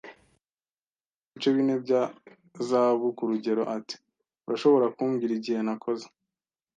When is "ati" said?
3.77-3.95